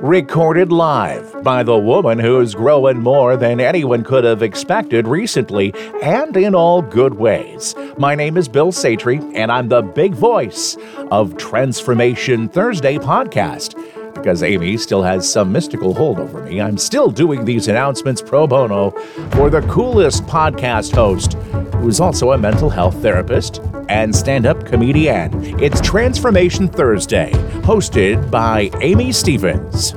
[0.00, 6.36] Recorded live by the woman who's growing more than anyone could have expected recently, and
[6.36, 7.74] in all good ways.
[7.96, 10.76] My name is Bill Satry, and I'm the big voice
[11.10, 13.74] of Transformation Thursday podcast.
[14.14, 18.46] Because Amy still has some mystical hold over me, I'm still doing these announcements pro
[18.46, 18.90] bono
[19.32, 21.34] for the coolest podcast host,
[21.74, 25.58] who's also a mental health therapist and stand up comedian.
[25.60, 27.30] It's Transformation Thursday,
[27.62, 29.94] hosted by Amy Stephens.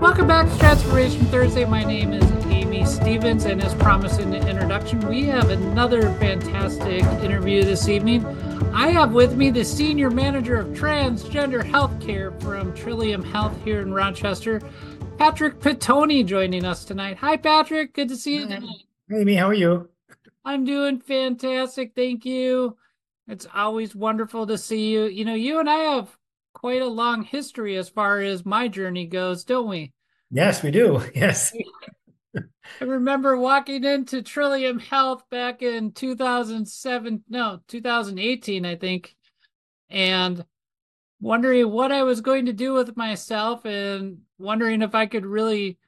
[0.00, 1.64] Welcome back to Transformation Thursday.
[1.64, 7.02] My name is Amy Stephens, and as promised in the introduction, we have another fantastic
[7.22, 8.26] interview this evening.
[8.74, 13.92] I have with me the Senior Manager of Transgender Healthcare from Trillium Health here in
[13.92, 14.60] Rochester,
[15.18, 17.18] Patrick Pitoni, joining us tonight.
[17.18, 17.94] Hi, Patrick.
[17.94, 18.86] Good to see you tonight.
[19.12, 19.91] Amy, how are you?
[20.44, 21.92] I'm doing fantastic.
[21.94, 22.76] Thank you.
[23.28, 25.04] It's always wonderful to see you.
[25.04, 26.16] You know, you and I have
[26.54, 29.92] quite a long history as far as my journey goes, don't we?
[30.30, 31.02] Yes, we do.
[31.14, 31.52] Yes.
[32.80, 39.14] I remember walking into Trillium Health back in 2007, no, 2018, I think,
[39.90, 40.42] and
[41.20, 45.78] wondering what I was going to do with myself and wondering if I could really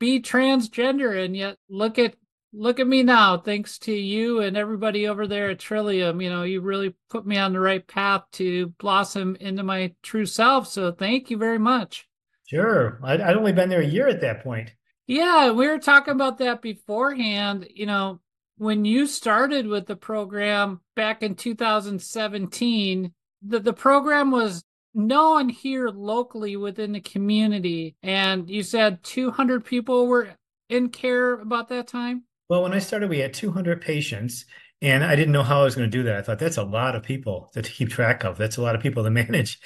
[0.00, 1.24] be transgender.
[1.24, 2.16] And yet, look at
[2.52, 6.20] look at me now thanks to you and everybody over there at trillium.
[6.20, 10.26] You know you really put me on the right path to blossom into my true
[10.26, 12.08] self so thank you very much.
[12.46, 13.00] Sure.
[13.02, 14.74] I'd, I'd only been there a year at that point.
[15.06, 18.20] Yeah we were talking about that beforehand you know
[18.58, 23.12] when you started with the program back in 2017
[23.44, 24.62] the, the program was
[24.94, 30.28] known here locally within the community and you said 200 people were
[30.68, 34.44] in care about that time well, when I started, we had 200 patients,
[34.82, 36.18] and I didn't know how I was going to do that.
[36.18, 38.36] I thought that's a lot of people to keep track of.
[38.36, 39.58] That's a lot of people to manage.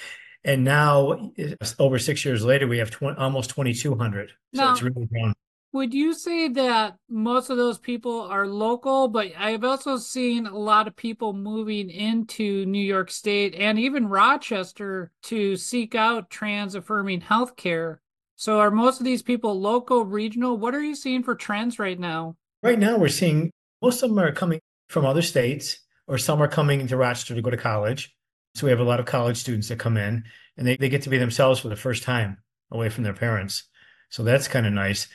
[0.44, 1.32] And now,
[1.80, 4.28] over six years later, we have 20, almost 2,200.
[4.28, 5.34] So now, it's really grown.
[5.72, 9.08] Would you say that most of those people are local?
[9.08, 14.06] But I've also seen a lot of people moving into New York State and even
[14.06, 17.96] Rochester to seek out trans affirming healthcare.
[18.36, 20.56] So, are most of these people local, regional?
[20.56, 22.36] What are you seeing for trends right now?
[22.66, 25.78] Right now, we're seeing most of them are coming from other states,
[26.08, 28.12] or some are coming to Rochester to go to college.
[28.56, 30.24] So we have a lot of college students that come in
[30.56, 32.38] and they, they get to be themselves for the first time
[32.72, 33.68] away from their parents.
[34.08, 35.06] So that's kind of nice.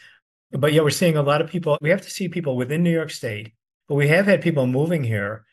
[0.54, 1.78] But yeah, we're seeing a lot of people.
[1.82, 3.52] We have to see people within New York State,
[3.90, 5.44] but we have had people moving here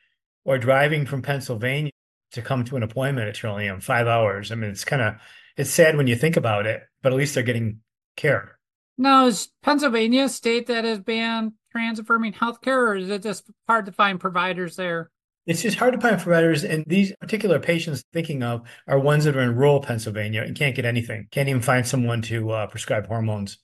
[0.45, 1.91] or driving from Pennsylvania
[2.31, 4.53] to come to an appointment at Trillium, five hours.
[4.53, 5.15] I mean, it's kind of
[5.57, 7.81] it's sad when you think about it, but at least they're getting
[8.15, 8.57] care.
[8.97, 13.45] Now, is Pennsylvania a state that has banned trans affirming healthcare, or is it just
[13.67, 15.11] hard to find providers there?
[15.47, 19.37] It's just hard to find providers, and these particular patients thinking of are ones that
[19.37, 23.07] are in rural Pennsylvania and can't get anything, can't even find someone to uh, prescribe
[23.07, 23.59] hormones.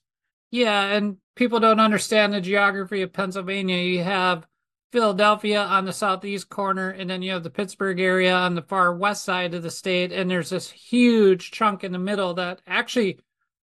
[0.49, 3.77] Yeah, and people don't understand the geography of Pennsylvania.
[3.77, 4.47] You have
[4.91, 8.95] Philadelphia on the southeast corner, and then you have the Pittsburgh area on the far
[8.95, 13.19] west side of the state, and there's this huge chunk in the middle that actually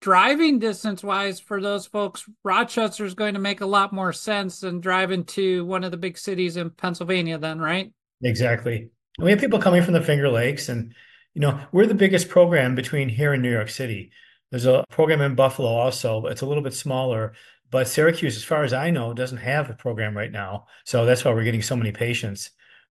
[0.00, 4.60] driving distance wise for those folks, Rochester is going to make a lot more sense
[4.60, 7.92] than driving to one of the big cities in Pennsylvania, then, right?
[8.22, 8.90] Exactly.
[9.18, 10.94] We have people coming from the Finger Lakes, and
[11.34, 14.12] you know we're the biggest program between here and New York City.
[14.50, 17.34] There's a program in Buffalo also, but it's a little bit smaller.
[17.70, 21.24] But Syracuse, as far as I know, doesn't have a program right now, so that's
[21.24, 22.50] why we're getting so many patients.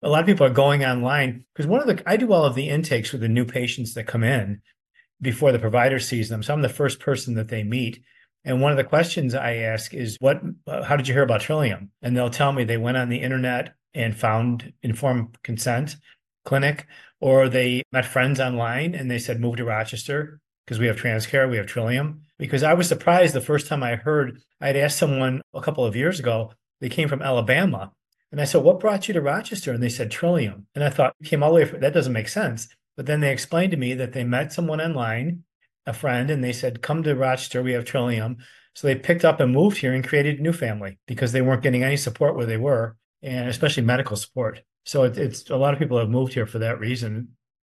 [0.04, 2.56] A lot of people are going online because one of the I do all of
[2.56, 4.62] the intakes with the new patients that come in,
[5.22, 6.44] before the provider sees them.
[6.44, 8.04] So I'm the first person that they meet.
[8.44, 10.42] And one of the questions I ask is, "What?
[10.66, 13.22] Uh, how did you hear about Trillium?" And they'll tell me they went on the
[13.22, 15.98] internet and found informed consent
[16.44, 16.88] clinic,
[17.20, 21.50] or they met friends online and they said, "Move to Rochester because we have TransCare,
[21.50, 24.42] we have Trillium." Because I was surprised the first time I heard.
[24.60, 26.54] I'd asked someone a couple of years ago.
[26.80, 27.92] They came from Alabama,
[28.32, 30.66] and I said, "What brought you to Rochester?" And they said Trillium.
[30.74, 32.68] And I thought, came all the way from that doesn't make sense.
[32.98, 35.44] But then they explained to me that they met someone online,
[35.86, 38.38] a friend, and they said, Come to Rochester, we have Trillium.
[38.74, 41.64] So they picked up and moved here and created a new family because they weren't
[41.64, 44.62] getting any support where they were, and especially medical support.
[44.86, 47.30] So it, it's a lot of people have moved here for that reason.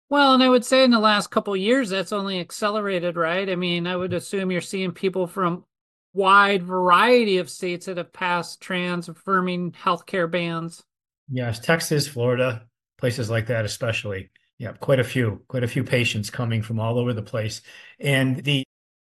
[0.10, 3.50] Well, and I would say in the last couple years, that's only accelerated, right?
[3.50, 5.66] I mean, I would assume you're seeing people from
[6.14, 10.84] wide variety of states that have passed trans affirming healthcare bans.
[11.30, 12.68] Yes, Texas, Florida,
[12.98, 14.30] places like that, especially.
[14.57, 17.62] Yeah, quite a few, quite a few patients coming from all over the place.
[18.00, 18.63] And the,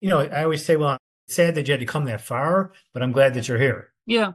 [0.00, 0.96] you know, I always say, well,
[1.26, 3.92] it's sad that you had to come that far, but I'm glad that you're here.
[4.06, 4.32] Yeah.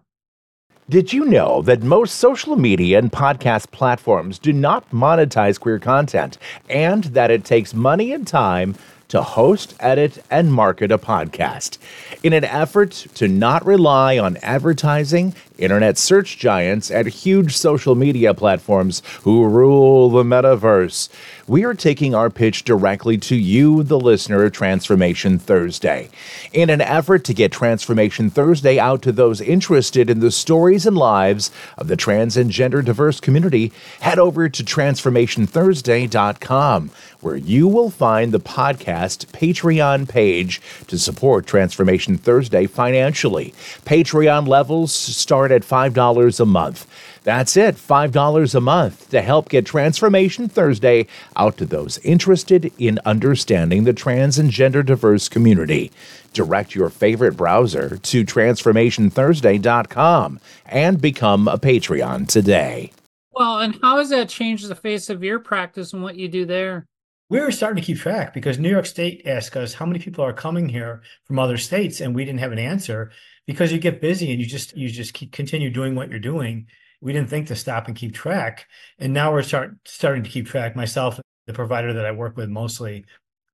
[0.89, 6.38] Did you know that most social media and podcast platforms do not monetize queer content
[6.69, 8.75] and that it takes money and time
[9.12, 11.77] to host, edit, and market a podcast.
[12.24, 18.34] In an effort to not rely on advertising, internet search giants, and huge social media
[18.34, 21.10] platforms who rule the metaverse,
[21.48, 26.10] we are taking our pitch directly to you, the listener of Transformation Thursday.
[26.54, 30.98] In an effort to get Transformation Thursday out to those interested in the stories and
[30.98, 37.90] lives of the trans and gender diverse community, head over to transformationthursday.com, where you will
[37.90, 43.54] find the podcast Patreon page to support Transformation Thursday financially.
[43.86, 46.88] Patreon levels start at $5 a month.
[47.24, 51.06] That's it, $5 a month to help get Transformation Thursday
[51.36, 55.92] out to those interested in understanding the trans and gender diverse community.
[56.33, 62.92] Direct your favorite browser to transformationthursday.com and become a Patreon today.
[63.33, 66.45] Well, and how has that changed the face of your practice and what you do
[66.45, 66.86] there?
[67.30, 70.25] We were starting to keep track because New York State asked us how many people
[70.25, 73.12] are coming here from other states, and we didn't have an answer
[73.51, 76.68] because you get busy and you just you just keep continue doing what you're doing
[77.01, 78.68] we didn't think to stop and keep track.
[79.00, 80.75] And now we're start starting to keep track.
[80.75, 83.06] Myself, the provider that I work with mostly,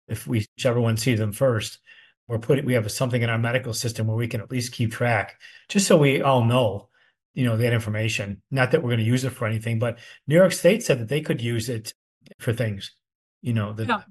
[0.07, 1.79] if we whichever one sees them first,
[2.27, 4.91] we're putting we have something in our medical system where we can at least keep
[4.91, 5.39] track,
[5.69, 6.89] just so we all know,
[7.33, 8.41] you know, that information.
[8.51, 9.97] Not that we're going to use it for anything, but
[10.27, 11.93] New York State said that they could use it
[12.39, 12.91] for things,
[13.41, 14.01] you know, the yeah.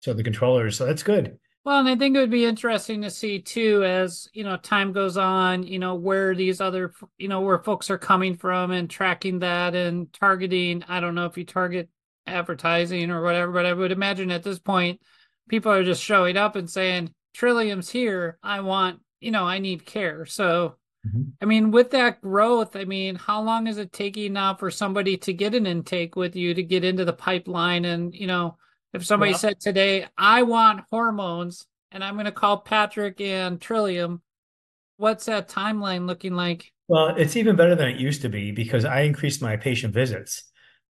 [0.00, 0.76] so the controllers.
[0.76, 1.38] So that's good.
[1.62, 4.92] Well, and I think it would be interesting to see too, as you know, time
[4.92, 8.88] goes on, you know, where these other, you know, where folks are coming from and
[8.88, 10.82] tracking that and targeting.
[10.88, 11.90] I don't know if you target
[12.26, 15.00] advertising or whatever, but I would imagine at this point,
[15.48, 18.38] people are just showing up and saying, Trillium's here.
[18.42, 20.24] I want, you know, I need care.
[20.24, 21.22] So, mm-hmm.
[21.42, 25.18] I mean, with that growth, I mean, how long is it taking now for somebody
[25.18, 28.56] to get an intake with you to get into the pipeline and, you know,
[28.92, 33.60] if somebody well, said today, I want hormones and I'm going to call Patrick and
[33.60, 34.22] Trillium,
[34.96, 36.72] what's that timeline looking like?
[36.88, 40.44] Well, it's even better than it used to be because I increased my patient visits.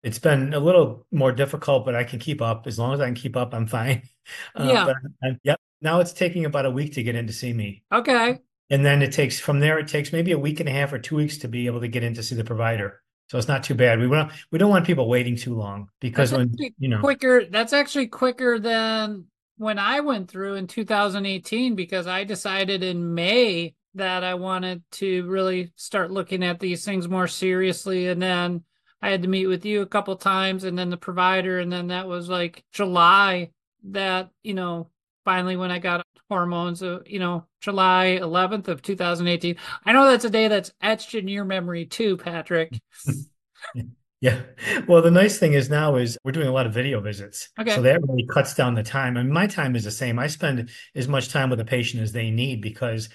[0.01, 2.67] It's been a little more difficult, but I can keep up.
[2.67, 4.03] As long as I can keep up, I'm fine.
[4.55, 4.85] Uh, yeah.
[4.85, 5.59] But I'm, yep.
[5.81, 7.83] Now it's taking about a week to get in to see me.
[7.91, 8.39] Okay.
[8.69, 10.97] And then it takes from there, it takes maybe a week and a half or
[10.97, 13.02] two weeks to be able to get in to see the provider.
[13.33, 13.99] So it's not too bad.
[13.99, 17.45] We want we don't want people waiting too long because that's when you know quicker.
[17.45, 19.25] That's actually quicker than
[19.57, 25.25] when I went through in 2018 because I decided in May that I wanted to
[25.25, 28.65] really start looking at these things more seriously, and then
[29.01, 31.87] I had to meet with you a couple times, and then the provider, and then
[31.87, 33.49] that was like July.
[33.85, 34.91] That you know
[35.23, 39.55] finally when I got hormones, uh, you know, July 11th of 2018.
[39.85, 42.79] I know that's a day that's etched in your memory too, Patrick.
[44.21, 44.41] yeah.
[44.87, 47.49] Well, the nice thing is now is we're doing a lot of video visits.
[47.59, 47.75] Okay.
[47.75, 49.17] So that really cuts down the time.
[49.17, 50.19] I mean, my time is the same.
[50.19, 53.09] I spend as much time with a patient as they need because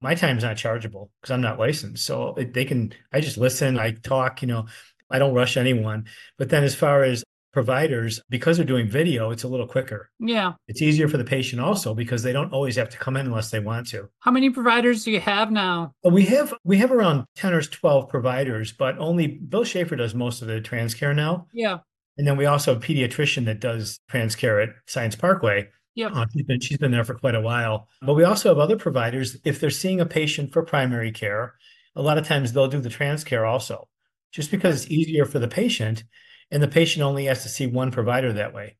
[0.00, 2.04] my time is not chargeable because I'm not licensed.
[2.04, 4.66] So they can, I just listen, I talk, you know,
[5.10, 6.06] I don't rush anyone.
[6.36, 7.24] But then as far as
[7.56, 10.10] providers, because they're doing video, it's a little quicker.
[10.20, 10.52] Yeah.
[10.68, 13.50] It's easier for the patient also because they don't always have to come in unless
[13.50, 14.10] they want to.
[14.18, 15.94] How many providers do you have now?
[16.04, 20.42] We have we have around 10 or 12 providers, but only Bill Schaefer does most
[20.42, 21.46] of the TransCare now.
[21.54, 21.78] Yeah.
[22.18, 25.68] And then we also have a pediatrician that does TransCare at Science Parkway.
[25.94, 26.08] Yeah.
[26.08, 27.88] Uh, she's been she's been there for quite a while.
[28.02, 29.38] But we also have other providers.
[29.46, 31.54] If they're seeing a patient for primary care,
[31.94, 33.88] a lot of times they'll do the TransCare also,
[34.30, 36.04] just because it's easier for the patient
[36.50, 38.76] and the patient only has to see one provider that way.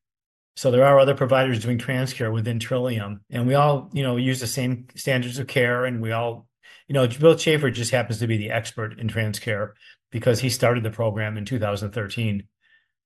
[0.55, 4.39] So there are other providers doing TransCare within Trillium, and we all, you know, use
[4.39, 6.47] the same standards of care, and we all,
[6.87, 9.73] you know, Bill Schaefer just happens to be the expert in TransCare
[10.11, 12.43] because he started the program in 2013.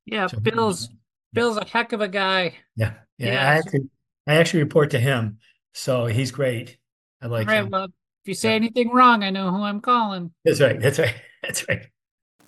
[0.06, 0.90] Yeah, so, Bill's
[1.34, 2.56] Bill's a heck of a guy.
[2.76, 3.34] Yeah, yeah.
[3.34, 3.50] yeah.
[3.50, 3.90] I actually,
[4.28, 5.40] I actually report to him,
[5.74, 6.78] so he's great.
[7.22, 7.48] I like.
[7.48, 7.64] All right.
[7.64, 7.70] Him.
[7.70, 8.56] Well, if you say yeah.
[8.56, 10.32] anything wrong, I know who I'm calling.
[10.46, 10.80] That's right.
[10.80, 11.16] That's right.
[11.44, 11.88] That's right.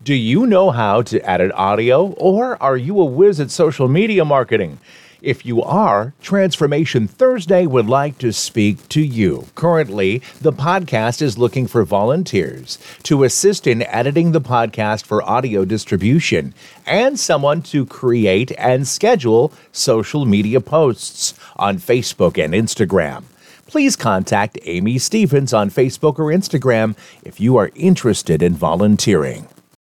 [0.03, 4.25] Do you know how to edit audio, or are you a whiz at social media
[4.25, 4.79] marketing?
[5.22, 9.48] If you are, Transformation Thursday would like to speak to you.
[9.55, 15.63] Currently, the podcast is looking for volunteers to assist in editing the podcast for audio
[15.63, 16.53] distribution
[16.86, 23.24] and someone to create and schedule social media posts on Facebook and Instagram.
[23.67, 29.48] Please contact Amy Stephens on Facebook or Instagram if you are interested in volunteering.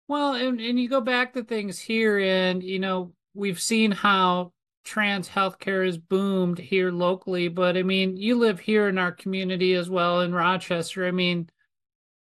[0.08, 4.52] Well, and, and you go back to things here, and you know, we've seen how
[4.84, 9.74] trans healthcare has boomed here locally, but I mean, you live here in our community
[9.76, 11.08] as well in Rochester.
[11.08, 11.50] I mean,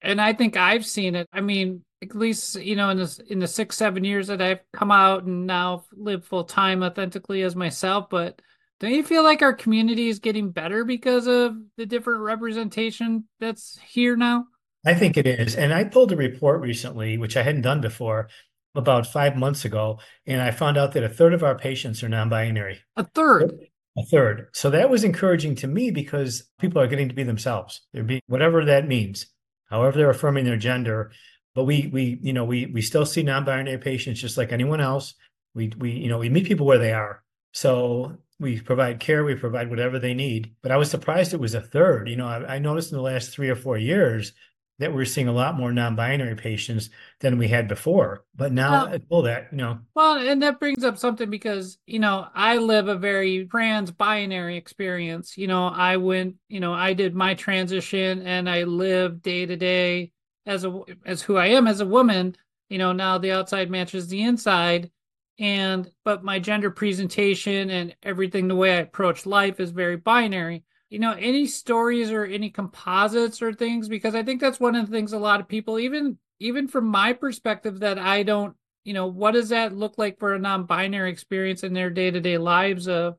[0.01, 1.27] and I think I've seen it.
[1.33, 4.61] I mean, at least you know in the in the six seven years that I've
[4.73, 8.41] come out and now live full time authentically as myself, but
[8.79, 13.79] Don't you feel like our community is getting better because of the different representation that's
[13.79, 14.45] here now?
[14.85, 15.55] I think it is.
[15.55, 18.29] And I pulled a report recently, which I hadn't done before,
[18.75, 22.09] about five months ago, and I found out that a third of our patients are
[22.09, 22.79] non binary.
[22.95, 23.53] A third.
[23.97, 24.47] A third.
[24.53, 27.81] So that was encouraging to me because people are getting to be themselves.
[27.93, 29.27] They're being whatever that means,
[29.69, 31.11] however they're affirming their gender.
[31.53, 35.13] But we we you know we we still see non-binary patients just like anyone else.
[35.53, 37.23] We we you know we meet people where they are.
[37.51, 40.55] So we provide care, we provide whatever they need.
[40.63, 42.09] But I was surprised it was a third.
[42.09, 44.33] You know, I, I noticed in the last three or four years
[44.79, 46.89] that we're seeing a lot more non-binary patients
[47.19, 48.25] than we had before.
[48.35, 49.79] But now, well, all that you know.
[49.95, 55.37] Well, and that brings up something because you know I live a very trans-binary experience.
[55.37, 59.55] You know, I went, you know, I did my transition and I live day to
[59.55, 60.11] day
[60.45, 62.35] as a as who I am as a woman.
[62.69, 64.89] You know, now the outside matches the inside,
[65.37, 70.63] and but my gender presentation and everything, the way I approach life is very binary
[70.93, 74.85] you know any stories or any composites or things because i think that's one of
[74.85, 78.93] the things a lot of people even even from my perspective that i don't you
[78.93, 83.17] know what does that look like for a non-binary experience in their day-to-day lives of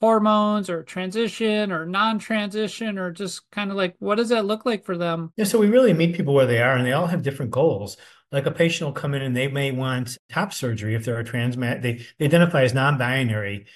[0.00, 4.84] hormones or transition or non-transition or just kind of like what does that look like
[4.84, 5.32] for them?
[5.36, 7.96] Yeah so we really meet people where they are and they all have different goals.
[8.30, 11.24] Like a patient will come in and they may want top surgery if they're a
[11.24, 13.66] trans they, they identify as non-binary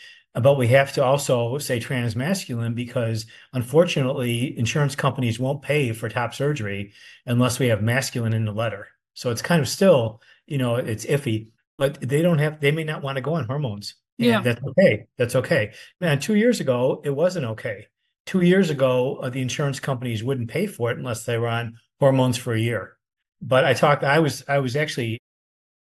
[0.40, 6.34] but we have to also say transmasculine because unfortunately insurance companies won't pay for top
[6.34, 6.92] surgery
[7.26, 8.88] unless we have masculine in the letter.
[9.14, 12.84] So it's kind of still you know it's iffy but they don't have they may
[12.84, 13.94] not want to go on hormones.
[14.16, 14.40] Yeah.
[14.40, 15.72] that's okay that's okay.
[16.00, 17.86] Man two years ago it wasn't okay.
[18.26, 21.78] Two years ago uh, the insurance companies wouldn't pay for it unless they were on
[22.00, 22.96] hormones for a year.
[23.40, 25.18] But i talked i was i was actually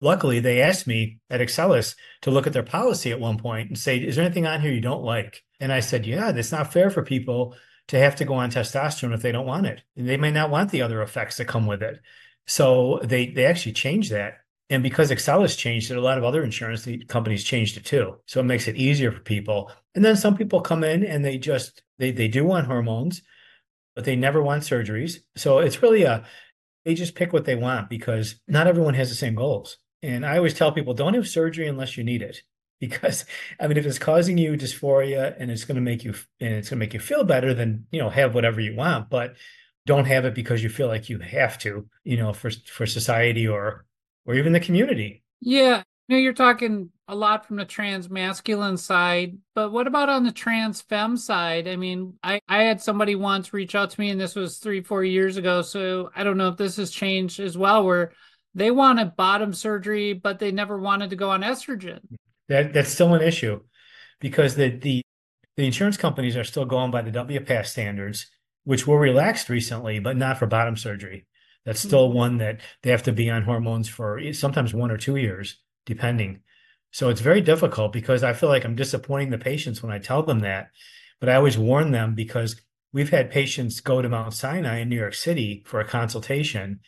[0.02, 3.78] luckily they asked me at Excellus to look at their policy at one point and
[3.78, 5.44] say, is there anything on here you don't like?
[5.60, 7.56] And I said, yeah, that's not fair for people
[7.88, 9.82] to have to go on testosterone if they don't want it.
[9.96, 12.00] And they may not want the other effects that come with it.
[12.46, 14.36] So they they actually changed that.
[14.70, 18.18] And because Excellus changed it, a lot of other insurance companies changed it too.
[18.26, 19.72] So it makes it easier for people.
[19.96, 23.22] And then some people come in and they just they they do want hormones,
[23.96, 25.20] but they never want surgeries.
[25.36, 26.26] So it's really a
[26.84, 29.78] they just pick what they want because not everyone has the same goals.
[30.04, 32.42] And I always tell people don't have surgery unless you need it.
[32.80, 33.26] Because
[33.60, 36.70] I mean, if it's causing you dysphoria and it's going to make you and it's
[36.70, 39.10] going to make you feel better, then you know have whatever you want.
[39.10, 39.34] But
[39.88, 43.48] don't have it because you feel like you have to, you know, for for society
[43.48, 43.86] or
[44.28, 45.24] or even the community.
[45.42, 50.10] Yeah, you know, you're talking a lot from the trans masculine side, but what about
[50.10, 51.68] on the trans fem side?
[51.68, 54.82] I mean, I, I had somebody once reach out to me, and this was three,
[54.82, 55.62] four years ago.
[55.62, 58.12] So I don't know if this has changed as well, where
[58.58, 62.00] they wanted bottom surgery, but they never wanted to go on estrogen.
[62.50, 63.62] That that's still an issue
[64.20, 65.04] because the the
[65.56, 68.28] the insurance companies are still going by the WPATH standards,
[68.64, 71.28] which were relaxed recently, but not for bottom surgery.
[71.66, 72.18] That's still mm-hmm.
[72.18, 76.42] one that they have to be on hormones for sometimes one or two years, depending.
[76.92, 80.24] So it's very difficult because I feel like I'm disappointing the patients when I tell
[80.24, 80.70] them that.
[81.20, 82.62] But I always warn them because
[82.92, 86.80] we've had patients go to Mount Sinai in New York City for a consultation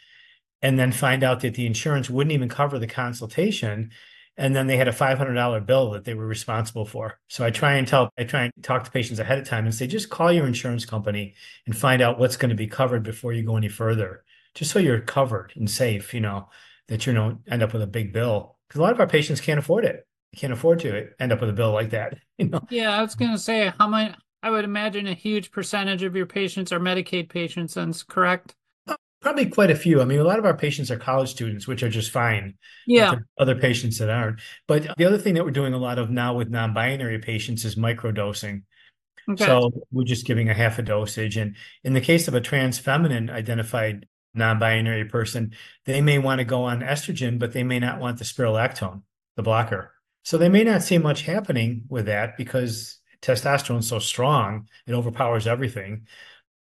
[0.61, 3.91] and then find out that the insurance wouldn't even cover the consultation
[4.39, 7.19] and then they had a $500 bill that they were responsible for.
[7.27, 9.75] So i try and tell i try and talk to patients ahead of time and
[9.75, 11.35] say just call your insurance company
[11.65, 14.23] and find out what's going to be covered before you go any further
[14.55, 16.49] just so you're covered and safe you know
[16.87, 18.57] that you don't end up with a big bill.
[18.67, 21.49] Because a lot of our patients can't afford it can't afford to end up with
[21.49, 22.61] a bill like that you know?
[22.69, 26.15] Yeah i was going to say how much i would imagine a huge percentage of
[26.15, 28.55] your patients are medicaid patients that's correct
[29.21, 30.01] Probably quite a few.
[30.01, 32.55] I mean, a lot of our patients are college students, which are just fine.
[32.87, 33.15] Yeah.
[33.37, 34.39] Other patients that aren't.
[34.65, 37.75] But the other thing that we're doing a lot of now with non-binary patients is
[37.75, 38.63] microdosing.
[39.29, 39.45] Okay.
[39.45, 41.35] So we're just giving a half a dosage.
[41.35, 45.53] And in the case of a trans feminine identified non-binary person,
[45.85, 49.01] they may want to go on estrogen, but they may not want the spironolactone,
[49.35, 49.93] the blocker.
[50.23, 54.93] So they may not see much happening with that because testosterone is so strong, it
[54.93, 56.07] overpowers everything.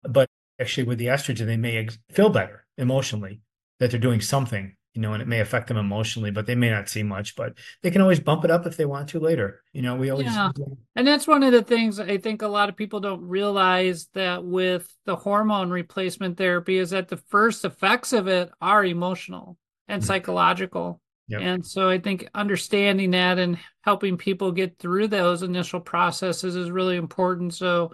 [0.04, 0.29] But
[0.60, 3.42] actually with the estrogen, they may feel better emotionally
[3.80, 6.70] that they're doing something, you know, and it may affect them emotionally, but they may
[6.70, 9.62] not see much, but they can always bump it up if they want to later.
[9.74, 10.28] You know, we always.
[10.28, 10.52] Yeah.
[10.96, 14.44] And that's one of the things I think a lot of people don't realize that
[14.44, 20.02] with the hormone replacement therapy is that the first effects of it are emotional and
[20.02, 20.08] mm-hmm.
[20.08, 21.00] psychological.
[21.30, 21.42] Yep.
[21.42, 26.72] And so I think understanding that and helping people get through those initial processes is
[26.72, 27.54] really important.
[27.54, 27.92] So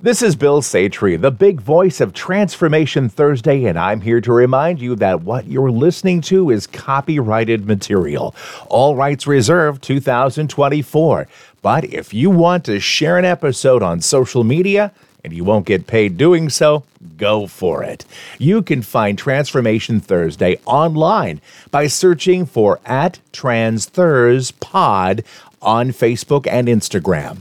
[0.00, 4.80] This is Bill Satry, the big voice of Transformation Thursday, and I'm here to remind
[4.80, 8.34] you that what you're listening to is copyrighted material.
[8.66, 11.28] All rights reserved 2024.
[11.62, 15.86] But if you want to share an episode on social media, and you won't get
[15.86, 16.82] paid doing so,
[17.16, 18.04] go for it.
[18.38, 25.24] You can find Transformation Thursday online by searching for at TransThursPod
[25.62, 27.38] on Facebook and Instagram.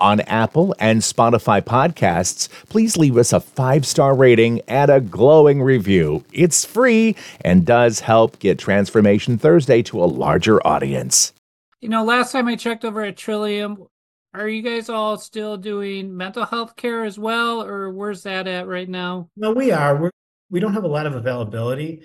[0.00, 5.62] On Apple and Spotify podcasts, please leave us a five star rating and a glowing
[5.62, 6.24] review.
[6.32, 11.34] It's free and does help get Transformation Thursday to a larger audience.
[11.82, 13.86] You know, last time I checked over at Trillium,
[14.32, 18.66] are you guys all still doing mental health care as well, or where's that at
[18.66, 19.28] right now?
[19.36, 19.96] No, we are.
[19.96, 20.10] We're,
[20.50, 22.04] we don't have a lot of availability,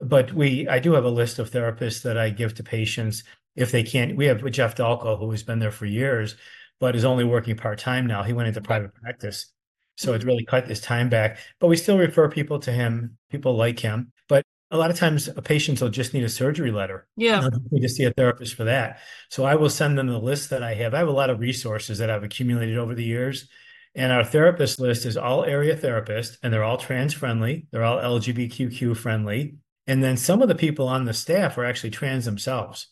[0.00, 3.24] but we I do have a list of therapists that I give to patients
[3.56, 4.16] if they can't.
[4.16, 6.36] We have Jeff Dalko, who has been there for years,
[6.80, 8.22] but is only working part time now.
[8.22, 9.52] He went into private practice,
[9.96, 11.38] so it's really cut his time back.
[11.60, 13.18] But we still refer people to him.
[13.30, 16.28] People like him, but a lot of times uh, a patient will just need a
[16.28, 17.06] surgery letter.
[17.16, 17.48] Yeah.
[17.70, 19.00] need to see a therapist for that.
[19.28, 20.94] So I will send them the list that I have.
[20.94, 23.48] I have a lot of resources that I've accumulated over the years.
[23.94, 27.66] And our therapist list is all area therapists, and they're all trans friendly.
[27.72, 29.56] They're all LGBTQ friendly.
[29.88, 32.88] And then some of the people on the staff are actually trans themselves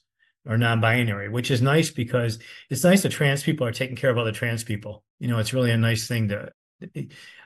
[0.49, 2.39] or non-binary, which is nice because
[2.71, 5.05] it's nice that trans people are taking care of other trans people.
[5.21, 6.51] You know, it's really a nice thing to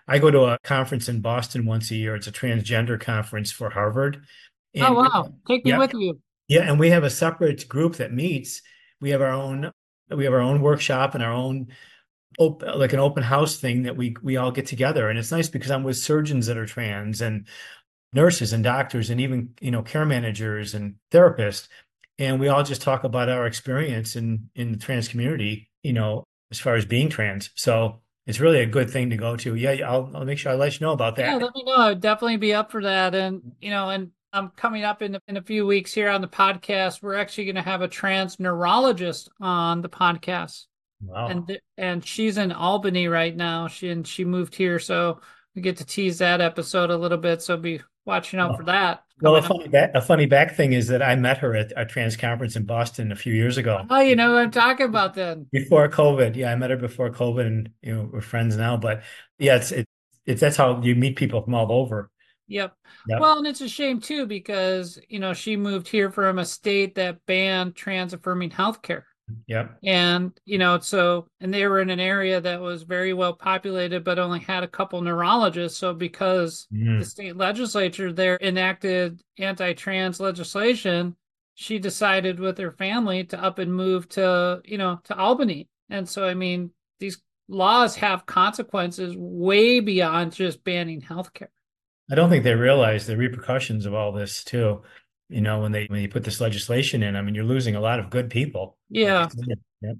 [0.09, 2.15] I go to a conference in Boston once a year.
[2.15, 4.23] It's a transgender conference for Harvard.
[4.25, 4.29] Oh,
[4.75, 5.35] and oh wow!
[5.47, 6.21] Take me yeah, with you.
[6.49, 8.63] Yeah, and we have a separate group that meets.
[9.01, 9.71] We have our own.
[10.11, 11.69] We have our own workshop and our own,
[12.39, 15.49] op- like an open house thing that we we all get together, and it's nice
[15.49, 17.47] because I'm with surgeons that are trans and
[18.13, 21.69] nurses and doctors and even you know care managers and therapists,
[22.19, 25.71] and we all just talk about our experience in in the trans community.
[25.83, 27.51] You know, as far as being trans.
[27.57, 29.55] So it's really a good thing to go to.
[29.57, 31.27] Yeah, I'll, I'll make sure I let you know about that.
[31.27, 31.77] Yeah, let me know.
[31.77, 33.15] I'd definitely be up for that.
[33.15, 36.29] And you know, and I'm coming up in in a few weeks here on the
[36.29, 37.03] podcast.
[37.03, 40.67] We're actually going to have a trans neurologist on the podcast.
[41.01, 41.29] Wow.
[41.29, 43.67] And and she's in Albany right now.
[43.67, 45.21] She and she moved here, so
[45.57, 47.43] we get to tease that episode a little bit.
[47.43, 48.57] So be watching out oh.
[48.57, 49.05] for that.
[49.21, 51.87] Well, a funny, back, a funny back thing is that I met her at a
[51.87, 53.87] trans conference in Boston a few years ago.
[53.89, 55.47] Oh, you know what I'm talking about then.
[55.53, 56.35] Before COVID.
[56.35, 58.77] Yeah, I met her before COVID and, you know, we're friends now.
[58.77, 59.05] But
[59.39, 59.87] yeah, it's, it,
[60.27, 62.11] it's that's how you meet people from all over.
[62.49, 62.75] Yep.
[63.07, 63.21] yep.
[63.21, 66.97] Well, and it's a shame too, because, you know, she moved here from a state
[66.97, 69.05] that banned trans affirming healthcare.
[69.47, 69.79] Yep.
[69.85, 74.05] And, you know, so, and they were in an area that was very well populated,
[74.05, 75.79] but only had a couple neurologists.
[75.79, 76.99] So, because mm.
[76.99, 81.17] the state legislature there enacted anti trans legislation,
[81.55, 85.69] she decided with her family to up and move to, you know, to Albany.
[85.91, 91.49] And so, I mean, these laws have consequences way beyond just banning healthcare.
[92.11, 94.83] I don't think they realize the repercussions of all this, too
[95.33, 97.81] you know when they when you put this legislation in i mean you're losing a
[97.81, 98.77] lot of good people.
[98.89, 99.29] Yeah.
[99.81, 99.97] Yep.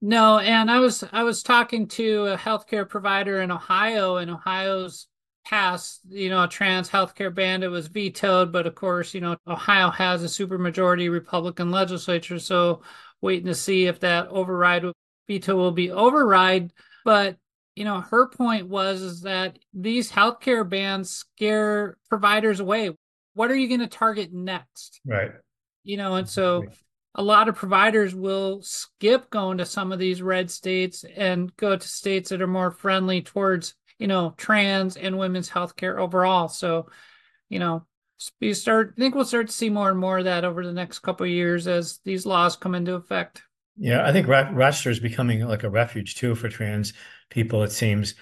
[0.00, 5.08] no and i was i was talking to a healthcare provider in ohio and ohio's
[5.44, 9.36] passed you know a trans healthcare ban it was vetoed but of course you know
[9.46, 12.80] ohio has a supermajority republican legislature so
[13.20, 14.84] waiting to see if that override
[15.26, 16.72] veto will be override.
[17.04, 17.36] But
[17.74, 22.90] you know her point was is that these healthcare bans scare providers away
[23.34, 25.00] what are you going to target next?
[25.04, 25.32] Right.
[25.82, 26.64] You know, and so
[27.14, 31.76] a lot of providers will skip going to some of these red states and go
[31.76, 36.48] to states that are more friendly towards, you know, trans and women's healthcare overall.
[36.48, 36.88] So,
[37.48, 37.86] you know,
[38.40, 40.72] we start I think we'll start to see more and more of that over the
[40.72, 43.42] next couple of years as these laws come into effect.
[43.76, 46.92] Yeah, I think Rochester is becoming like a refuge too for trans
[47.28, 47.62] people.
[47.64, 48.14] It seems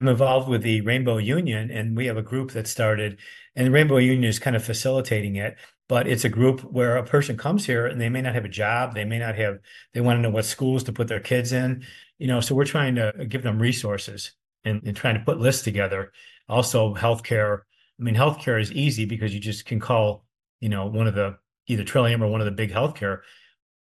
[0.00, 3.18] I'm involved with the Rainbow Union, and we have a group that started,
[3.54, 5.56] and Rainbow Union is kind of facilitating it.
[5.88, 8.48] But it's a group where a person comes here and they may not have a
[8.48, 9.58] job, they may not have,
[9.92, 11.84] they want to know what schools to put their kids in,
[12.16, 12.40] you know.
[12.40, 14.30] So we're trying to give them resources
[14.64, 16.12] and, and trying to put lists together.
[16.48, 17.62] Also, healthcare.
[17.98, 20.24] I mean, healthcare is easy because you just can call,
[20.60, 23.22] you know, one of the either Trillium or one of the big healthcare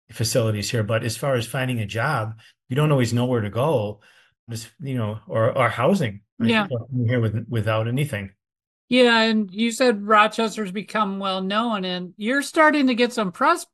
[0.09, 0.83] facilities here.
[0.83, 3.99] But as far as finding a job, you don't always know where to go
[4.49, 6.49] just you know or or housing right?
[6.49, 6.67] yeah
[7.05, 8.31] here with without anything
[8.89, 13.65] yeah and you said rochester's become well known and you're starting to get some press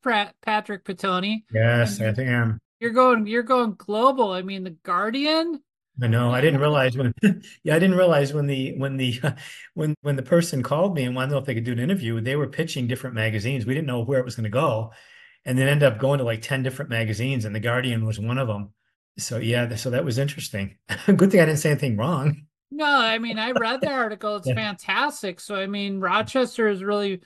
[0.42, 1.44] patrick Pitoni.
[1.54, 5.60] yes i am you're going you're going global i mean the guardian
[6.02, 6.32] I know.
[6.32, 7.14] I didn't realize when.
[7.64, 9.20] yeah, I didn't realize when the when the
[9.76, 11.80] when when the person called me and wanted to know if they could do an
[11.80, 12.20] interview.
[12.20, 13.66] They were pitching different magazines.
[13.66, 14.92] We didn't know where it was going to go,
[15.46, 18.40] and then ended up going to like ten different magazines, and the Guardian was one
[18.40, 18.72] of them
[19.18, 20.78] So yeah, so that was interesting.
[21.06, 22.48] Good thing I didn't say anything wrong.
[22.72, 24.36] No, I mean I read the article.
[24.38, 24.56] It's Yeah.
[24.56, 25.40] fantastic.
[25.40, 27.22] So I mean Rochester is really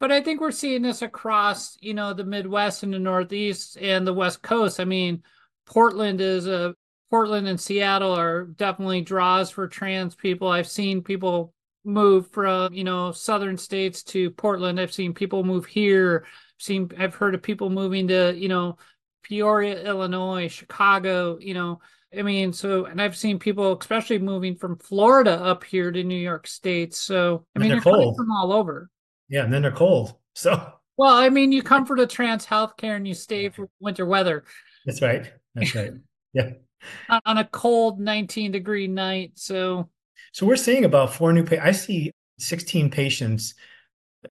[0.00, 4.06] but I think we're seeing this across, you know, the Midwest and the Northeast and
[4.06, 4.80] the West Coast.
[4.80, 5.22] I mean,
[5.66, 6.74] Portland is a
[7.10, 10.48] Portland and Seattle are definitely draws for trans people.
[10.48, 11.54] I've seen people
[11.84, 14.80] move from, you know, southern states to Portland.
[14.80, 16.24] I've seen people move here.
[16.26, 18.78] I've seen I've heard of people moving to, you know,
[19.22, 21.80] Peoria, Illinois, Chicago, you know.
[22.16, 26.18] I mean, so and I've seen people especially moving from Florida up here to New
[26.18, 26.94] York State.
[26.94, 28.16] So I And mean, they're cold.
[28.16, 28.88] from all over.
[29.28, 30.14] Yeah, and then they're cold.
[30.34, 34.06] So Well, I mean, you come for the trans healthcare and you stay for winter
[34.06, 34.44] weather
[34.86, 35.30] that's right.
[35.54, 35.92] That's right.
[36.32, 36.50] Yeah.
[37.10, 39.32] on, on a cold 19 degree night.
[39.34, 39.90] So,
[40.32, 43.54] So we're seeing about four new pa- I see 16 patients.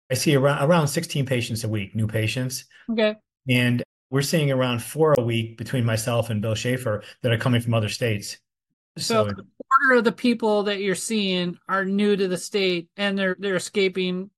[0.10, 2.65] I see around around 16 patients a week, new patients.
[2.91, 3.15] okay.
[3.47, 7.62] And we're seeing around four a week between myself and Bill Schaefer that are coming
[7.62, 8.38] from other states.
[8.98, 12.89] So, So a quarter of the people that you're seeing are new to the state
[12.98, 14.30] and they're they're escaping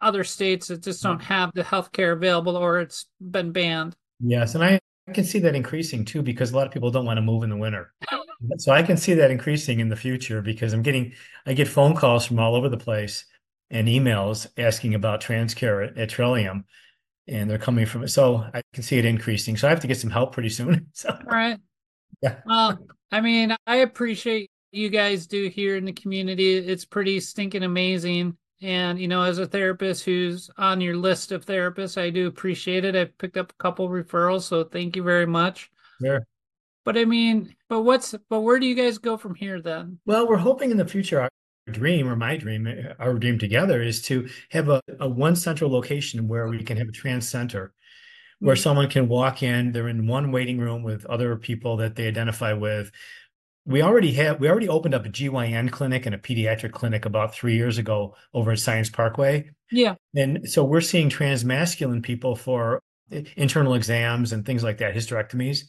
[0.00, 3.96] other states that just don't have the health care available or it's been banned.
[4.20, 7.06] yes, and I, I can see that increasing too because a lot of people don't
[7.06, 7.92] want to move in the winter.
[8.58, 11.14] So I can see that increasing in the future because I'm getting
[11.46, 13.24] I get phone calls from all over the place
[13.70, 16.66] and emails asking about transcare at, at Trillium.
[17.28, 18.08] And they're coming from it.
[18.08, 19.56] so I can see it increasing.
[19.56, 20.86] So I have to get some help pretty soon.
[20.94, 21.58] So All right.
[22.22, 22.36] Yeah.
[22.46, 22.78] Well,
[23.10, 26.56] I mean, I appreciate you guys do here in the community.
[26.56, 28.36] It's pretty stinking amazing.
[28.62, 32.84] And, you know, as a therapist who's on your list of therapists, I do appreciate
[32.84, 32.96] it.
[32.96, 35.70] I've picked up a couple referrals, so thank you very much.
[36.00, 36.26] there.
[36.84, 39.98] But I mean, but what's, but where do you guys go from here then?
[40.06, 41.28] Well, we're hoping in the future,
[41.72, 46.28] dream or my dream, our dream together is to have a, a one central location
[46.28, 47.72] where we can have a trans center
[48.38, 48.62] where Mhm.
[48.62, 52.52] someone can walk in, they're in one waiting room with other people that they identify
[52.52, 52.90] with.
[53.64, 57.34] We already have, we already opened up a GYN clinic and a pediatric clinic about
[57.34, 59.50] three years ago over at Science Parkway.
[59.72, 59.96] Yeah.
[60.14, 62.82] And so we're seeing trans masculine people for
[63.36, 65.64] internal exams and things like that, hysterectomies.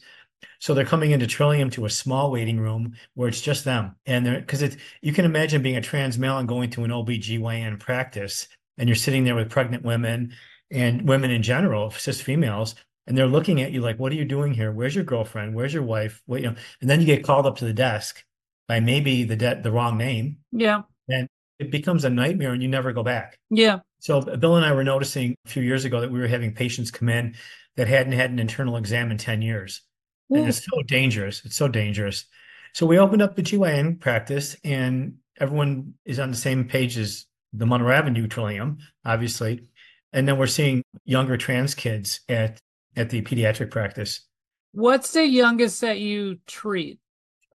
[0.60, 3.96] So they're coming into Trillium to a small waiting room where it's just them.
[4.06, 6.92] And they're because it's you can imagine being a trans male and going to an
[6.92, 8.48] OB/GYN practice
[8.78, 10.32] and you're sitting there with pregnant women
[10.70, 12.74] and women in general, cis females,
[13.06, 14.70] and they're looking at you like, what are you doing here?
[14.70, 15.54] Where's your girlfriend?
[15.54, 16.22] Where's your wife?
[16.26, 18.22] What, you know, and then you get called up to the desk
[18.68, 20.38] by maybe the de- the wrong name.
[20.52, 20.82] Yeah.
[21.08, 21.26] And
[21.58, 23.38] it becomes a nightmare and you never go back.
[23.50, 23.80] Yeah.
[24.00, 26.90] So Bill and I were noticing a few years ago that we were having patients
[26.90, 27.34] come in
[27.76, 29.80] that hadn't had an internal exam in 10 years.
[30.30, 31.44] And it's so dangerous.
[31.44, 32.24] It's so dangerous.
[32.74, 37.26] So we opened up the GYN practice and everyone is on the same page as
[37.52, 39.68] the Monroe Avenue Trillium, obviously.
[40.12, 42.58] And then we're seeing younger trans kids at
[42.96, 44.26] at the pediatric practice.
[44.72, 46.98] What's the youngest that you treat?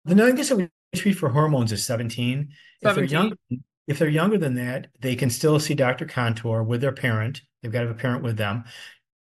[0.06, 2.50] The youngest that we treat for hormones is 17.
[2.82, 3.10] If they're 17.
[3.10, 6.06] young, if they're younger than that, they can still see Dr.
[6.06, 7.42] Contour with their parent.
[7.62, 8.64] They've got to have a parent with them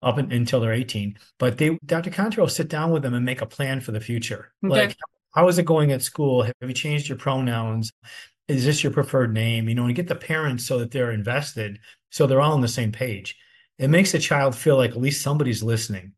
[0.02, 1.16] up in- until they're 18.
[1.38, 2.10] But they Dr.
[2.10, 4.52] Contour will sit down with them and make a plan for the future.
[4.64, 4.86] Okay.
[4.86, 4.96] Like,
[5.34, 6.42] how is it going at school?
[6.42, 7.92] Have you changed your pronouns?
[8.48, 9.68] Is this your preferred name?
[9.68, 11.78] You know, and get the parents so that they're invested,
[12.10, 13.36] so they're all on the same page.
[13.78, 16.12] It makes a child feel like at least somebody's listening,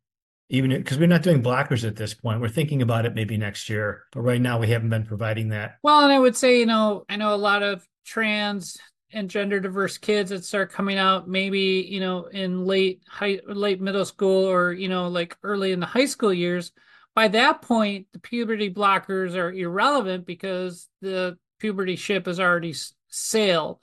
[0.48, 2.40] even because we're not doing blockers at this point.
[2.40, 5.76] We're thinking about it maybe next year, but right now we haven't been providing that.
[5.82, 8.76] Well, and I would say, you know, I know a lot of trans
[9.14, 13.81] and gender diverse kids that start coming out maybe, you know, in late high late
[13.81, 16.72] middle school or, you know, like early in the high school years.
[17.14, 22.74] By that point, the puberty blockers are irrelevant because the puberty ship has already
[23.09, 23.79] sailed.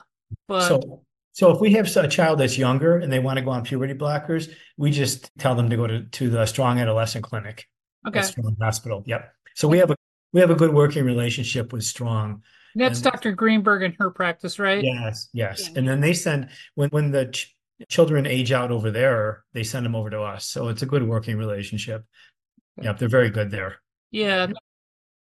[0.47, 3.51] But So, so if we have a child that's younger and they want to go
[3.51, 7.67] on puberty blockers, we just tell them to go to, to the Strong Adolescent Clinic
[8.07, 8.21] okay.
[8.21, 9.03] Strong Hospital.
[9.05, 9.33] Yep.
[9.55, 9.95] So we have a
[10.33, 12.43] we have a good working relationship with Strong.
[12.75, 13.31] That's and- Dr.
[13.31, 14.83] Greenberg and her practice, right?
[14.83, 15.61] Yes, yes.
[15.63, 15.79] Yeah.
[15.79, 17.55] And then they send when when the ch-
[17.89, 20.45] children age out over there, they send them over to us.
[20.45, 22.05] So it's a good working relationship.
[22.81, 23.77] Yep, they're very good there.
[24.11, 24.47] Yeah.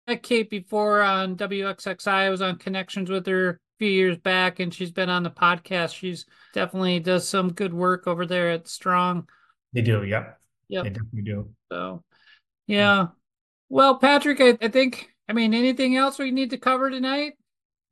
[0.07, 2.09] I met Kate before on WXXI.
[2.09, 5.31] I was on connections with her a few years back and she's been on the
[5.31, 5.95] podcast.
[5.95, 9.29] She's definitely does some good work over there at Strong.
[9.73, 10.05] They do.
[10.05, 10.39] Yep.
[10.69, 10.85] Yep.
[10.85, 11.51] They definitely do.
[11.71, 12.03] So
[12.67, 13.09] yeah.
[13.69, 17.35] Well, Patrick, I, I think I mean anything else we need to cover tonight?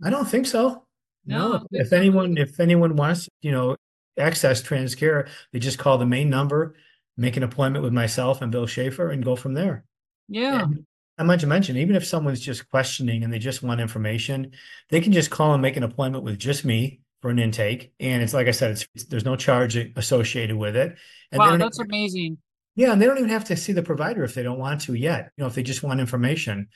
[0.05, 0.87] I don't think so.
[1.25, 3.77] No, No, if anyone, if anyone wants, you know,
[4.19, 6.75] access TransCare, they just call the main number,
[7.17, 9.85] make an appointment with myself and Bill Schaefer and go from there.
[10.29, 10.63] Yeah.
[10.65, 10.85] And
[11.17, 14.51] I meant to mention, even if someone's just questioning and they just want information,
[14.91, 17.93] they can just call and make an appointment with just me for an intake.
[18.01, 20.97] And it's like I said, it's, it's- there's no charge associated with it.
[21.31, 22.39] And Wow, that's amazing.
[22.75, 24.95] Yeah, and they don't even have to see the provider if they don't want to
[24.95, 25.31] yet.
[25.37, 26.69] You know, if they just want information,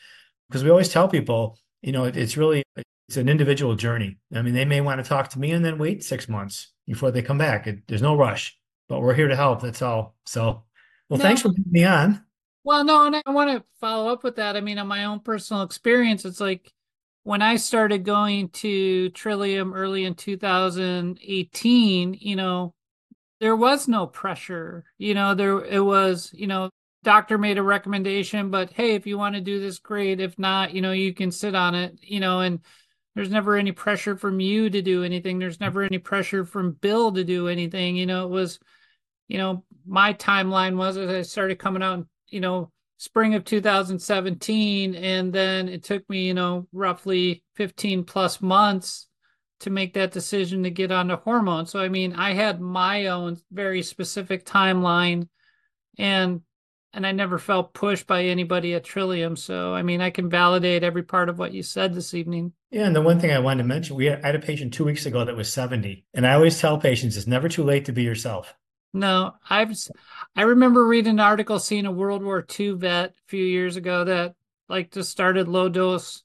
[0.52, 2.62] because we always tell people, you know, it, it's really
[3.08, 4.18] it's an individual journey.
[4.34, 7.10] I mean, they may want to talk to me and then wait six months before
[7.10, 7.66] they come back.
[7.66, 8.54] It, there's no rush,
[8.86, 9.62] but we're here to help.
[9.62, 10.14] That's all.
[10.26, 10.64] So,
[11.08, 11.24] well, no.
[11.24, 12.22] thanks for putting me on.
[12.64, 14.54] Well, no, and I want to follow up with that.
[14.54, 16.70] I mean, on my own personal experience, it's like
[17.22, 22.74] when I started going to Trillium early in 2018, you know,
[23.40, 24.84] there was no pressure.
[24.98, 26.68] You know, there it was, you know,
[27.02, 30.20] doctor made a recommendation, but hey, if you want to do this, great.
[30.20, 32.60] If not, you know, you can sit on it, you know, and
[33.14, 35.38] there's never any pressure from you to do anything.
[35.38, 35.64] There's mm-hmm.
[35.64, 37.96] never any pressure from Bill to do anything.
[37.96, 38.58] You know, it was,
[39.28, 44.94] you know, my timeline was as I started coming out, you know, spring of 2017.
[44.94, 49.08] And then it took me, you know, roughly 15 plus months
[49.60, 51.66] to make that decision to get onto hormone.
[51.66, 55.28] So I mean, I had my own very specific timeline
[55.98, 56.40] and
[56.92, 59.36] and I never felt pushed by anybody at Trillium.
[59.36, 62.52] So I mean, I can validate every part of what you said this evening.
[62.70, 64.72] Yeah, and the one thing I wanted to mention, we had, I had a patient
[64.72, 67.84] 2 weeks ago that was 70, and I always tell patients it's never too late
[67.86, 68.54] to be yourself.
[68.94, 69.72] No, I've
[70.36, 74.04] I remember reading an article seeing a World War II vet a few years ago
[74.04, 74.34] that
[74.68, 76.22] like just started low dose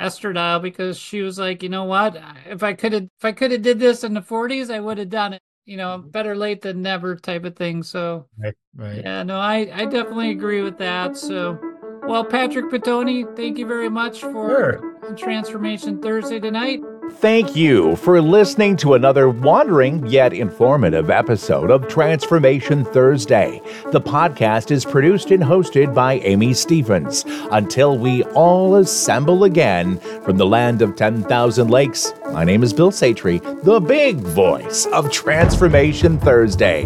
[0.00, 2.16] estradiol because she was like, you know what?
[2.46, 4.98] If I could have, if I could have did this in the 40s, I would
[4.98, 5.42] have done it.
[5.66, 6.08] You know, mm-hmm.
[6.08, 7.82] better late than never type of thing.
[7.82, 9.02] So, right, right.
[9.04, 11.16] Yeah, no, I, I definitely agree with that.
[11.16, 11.58] So,
[12.04, 15.16] well, Patrick Pitoni, thank you very much for sure.
[15.16, 16.80] Transformation Thursday tonight.
[17.14, 23.60] Thank you for listening to another wandering yet informative episode of Transformation Thursday.
[23.92, 27.24] The podcast is produced and hosted by Amy Stephens.
[27.50, 32.90] Until we all assemble again from the land of 10,000 lakes, my name is Bill
[32.90, 36.84] Satry, the big voice of Transformation Thursday.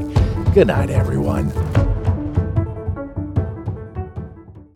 [0.55, 1.80] Good night, everyone.